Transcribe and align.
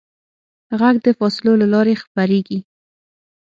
غږ 0.79 0.95
د 1.05 1.07
فاصلو 1.17 1.53
له 1.61 1.67
لارې 1.73 1.99
خپرېږي. 2.03 2.59